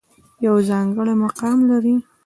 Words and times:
يو 0.45 0.55
ځانګړے 0.69 1.13
مقام 1.23 1.57
لري 1.69 1.95